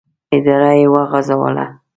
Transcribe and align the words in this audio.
اداره 0.35 0.71
یې 0.79 0.87
وغځوله. 0.93 1.65